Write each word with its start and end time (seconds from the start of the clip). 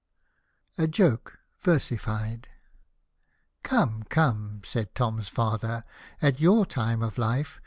A 0.79 0.87
JOKE 0.87 1.37
VERSIFIED 1.59 2.47
"Come, 3.61 4.01
come," 4.09 4.63
said 4.65 4.95
Tom's 4.95 5.27
father, 5.27 5.83
"at 6.23 6.41
your 6.41 6.65
time 6.65 7.03
of 7.03 7.19
life. 7.19 7.59